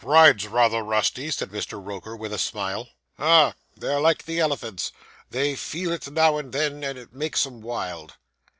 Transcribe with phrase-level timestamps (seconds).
[0.03, 1.73] 'Rides rather rusty,' said Mr.
[1.79, 2.89] Roker, with a smile.
[3.19, 3.53] 'Ah!
[3.77, 4.91] they're like the elephants.
[5.29, 8.15] They feel it now and then, and it makes 'em wild!